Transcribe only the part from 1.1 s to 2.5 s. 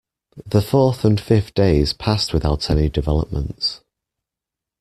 fifth days passed